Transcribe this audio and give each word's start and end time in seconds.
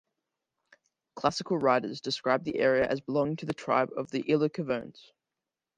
Classical 1.15 1.59
writers 1.59 2.01
described 2.01 2.43
the 2.43 2.57
area 2.57 2.87
as 2.87 3.01
belonging 3.01 3.35
to 3.35 3.45
the 3.45 3.53
tribe 3.53 3.91
of 3.95 4.09
the 4.09 4.23
Ilercavones. 4.23 5.11